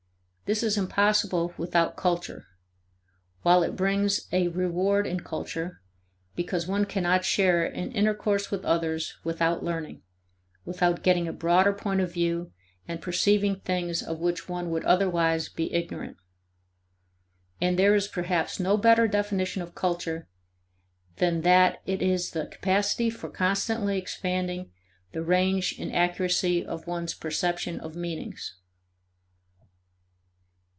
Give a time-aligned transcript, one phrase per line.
[0.51, 2.45] This is impossible without culture,
[3.41, 5.79] while it brings a reward in culture,
[6.35, 10.01] because one cannot share in intercourse with others without learning
[10.65, 12.51] without getting a broader point of view
[12.85, 16.17] and perceiving things of which one would otherwise be ignorant.
[17.61, 20.27] And there is perhaps no better definition of culture
[21.15, 24.69] than that it is the capacity for constantly expanding
[25.13, 28.57] the range and accuracy of one's perception of meanings.